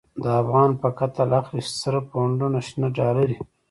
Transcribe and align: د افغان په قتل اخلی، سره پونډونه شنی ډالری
د 0.23 0.25
افغان 0.41 0.71
په 0.81 0.87
قتل 0.99 1.29
اخلی، 1.41 1.63
سره 1.81 1.99
پونډونه 2.09 2.59
شنی 2.67 2.87
ډالری 2.97 3.35